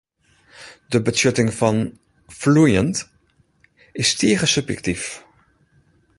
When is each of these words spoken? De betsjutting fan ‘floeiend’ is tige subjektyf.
De 0.91 0.99
betsjutting 1.05 1.51
fan 1.59 1.77
‘floeiend’ 2.39 2.95
is 4.01 4.09
tige 4.19 4.47
subjektyf. 4.55 5.03